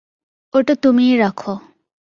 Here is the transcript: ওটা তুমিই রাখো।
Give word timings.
ওটা 0.53 0.73
তুমিই 0.75 1.15
রাখো। 1.17 1.53